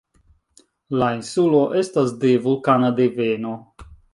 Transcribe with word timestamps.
La 1.01 1.09
insulo 1.17 1.61
estas 1.83 2.17
de 2.25 2.33
vulkana 2.47 2.91
deveno. 3.03 3.57